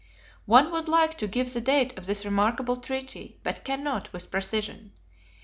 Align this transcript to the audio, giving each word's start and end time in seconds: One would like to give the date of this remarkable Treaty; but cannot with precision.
One 0.47 0.71
would 0.71 0.87
like 0.87 1.15
to 1.19 1.27
give 1.27 1.53
the 1.53 1.61
date 1.61 1.95
of 1.95 2.07
this 2.07 2.25
remarkable 2.25 2.77
Treaty; 2.77 3.37
but 3.43 3.63
cannot 3.63 4.11
with 4.11 4.31
precision. 4.31 4.93